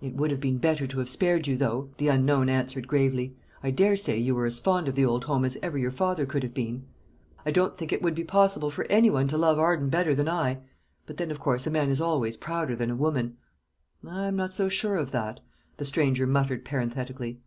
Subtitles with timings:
[0.00, 3.36] "It would have been better to have spared you, though," the unknown answered gravely.
[3.62, 6.42] "I daresay you were as fond of the old home as ever your father could
[6.42, 6.86] have been?"
[7.46, 10.28] "I don't think it would be possible for any one to love Arden better than
[10.28, 10.62] I.
[11.06, 13.36] But then, of course, a man is always prouder than a woman"
[14.04, 15.38] "I am not so sure of that,"
[15.76, 17.38] the stranger muttered parenthetically.